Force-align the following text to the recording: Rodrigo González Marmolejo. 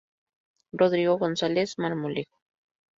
Rodrigo 0.71 1.19
González 1.19 1.77
Marmolejo. 1.77 2.39